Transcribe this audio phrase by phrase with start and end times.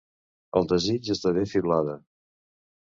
[0.61, 1.99] El desig esdevé fiblada.